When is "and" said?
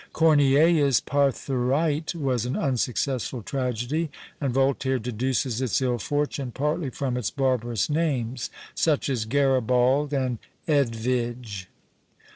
4.41-4.51, 10.11-10.39